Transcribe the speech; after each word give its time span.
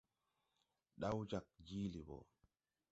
Ɗaw 0.99 1.17
jag 1.29 1.45
jílì 1.67 1.99
mbɔ. 2.03 2.17